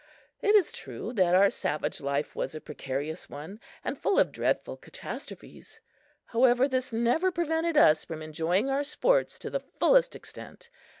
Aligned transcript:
It 0.41 0.55
is 0.55 0.71
true 0.71 1.13
that 1.13 1.35
our 1.35 1.51
savage 1.51 2.01
life 2.01 2.35
was 2.35 2.55
a 2.55 2.59
precarious 2.59 3.29
one, 3.29 3.59
and 3.83 3.99
full 3.99 4.17
of 4.17 4.31
dreadful 4.31 4.75
catastrophes; 4.75 5.79
however, 6.25 6.67
this 6.67 6.91
never 6.91 7.29
prevented 7.31 7.77
us 7.77 8.03
from 8.03 8.23
enjoying 8.23 8.67
our 8.67 8.83
sports 8.83 9.37
to 9.37 9.51
the 9.51 9.59
fullest 9.59 10.15
extent. 10.15 10.71